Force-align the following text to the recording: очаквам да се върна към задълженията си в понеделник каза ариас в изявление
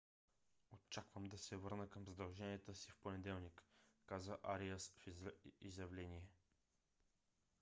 очаквам 0.71 1.23
да 1.23 1.37
се 1.37 1.55
върна 1.57 1.89
към 1.89 2.05
задълженията 2.07 2.73
си 2.75 2.91
в 2.91 2.95
понеделник 2.97 3.63
каза 4.05 4.37
ариас 4.43 4.93
в 5.07 5.31
изявление 5.61 6.27